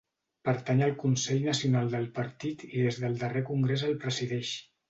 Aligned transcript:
Pertany 0.47 0.79
al 0.85 0.95
Consell 1.03 1.45
Nacional 1.51 1.93
del 1.97 2.09
partit 2.17 2.67
i 2.71 2.73
des 2.79 3.01
del 3.05 3.21
darrer 3.25 3.47
congrés 3.51 3.89
el 3.93 3.97
presideix. 4.07 4.61